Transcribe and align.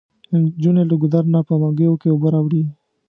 انجونې 0.33 0.83
له 0.89 0.95
ګودر 1.01 1.23
نه 1.33 1.39
په 1.47 1.53
منګيو 1.61 1.99
کې 2.01 2.07
اوبه 2.11 2.27
راوړي. 2.33 2.63